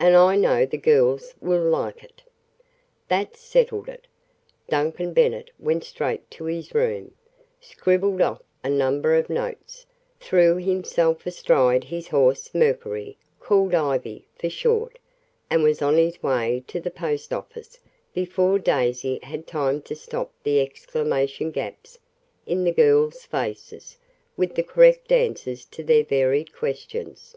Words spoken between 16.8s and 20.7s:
the post office before Daisy had time to stop the